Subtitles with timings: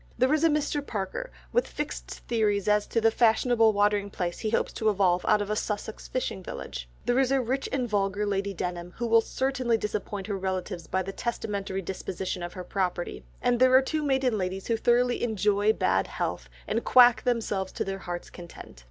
[0.17, 0.83] There is a Mr.
[0.83, 5.43] Parker with fixed theories as to the fashionable watering place he hopes to evolve out
[5.43, 9.21] of a Sussex fishing village; there is a rich and vulgar Lady Denham, who will
[9.21, 14.01] certainly disappoint her relatives by the testamentary disposition of her property, and there are two
[14.01, 18.79] maiden ladies who thoroughly 'enjoy' bad health, and quack themselves to their heart's content.